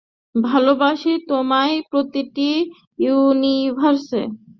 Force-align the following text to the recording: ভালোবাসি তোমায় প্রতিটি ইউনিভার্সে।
ভালোবাসি 0.35 1.11
তোমায় 1.29 1.75
প্রতিটি 1.91 2.49
ইউনিভার্সে। 2.99 4.21